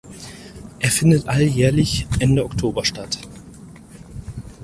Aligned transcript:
Er 0.79 0.89
findet 0.89 1.27
alljährlich 1.27 2.07
Ende 2.19 2.43
Oktober 2.43 2.83
statt. 2.83 3.19